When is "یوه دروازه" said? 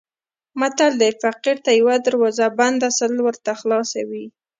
1.79-2.45